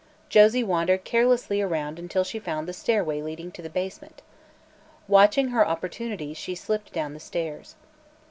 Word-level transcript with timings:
Josie 0.29 0.63
wandered 0.63 1.03
carelessly 1.03 1.61
around 1.61 1.99
until 1.99 2.23
she 2.23 2.39
found 2.39 2.67
the 2.67 2.73
stairway 2.73 3.21
leading 3.21 3.51
to 3.51 3.61
the 3.61 3.69
basement. 3.69 4.23
Watching 5.07 5.49
her 5.49 5.63
opportunity 5.63 6.33
she 6.33 6.55
slipped 6.55 6.91
down 6.91 7.13
the 7.13 7.19
stairs. 7.19 7.75